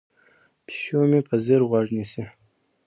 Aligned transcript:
پیشو 0.65 1.01
مې 1.09 1.19
په 1.27 1.35
ځیر 1.45 1.61
غوږ 1.69 1.87
نیسي. 1.97 2.23